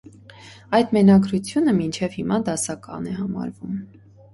[0.77, 3.83] Այդ մենագրությունը մինչև հիմա դասական է համարվում։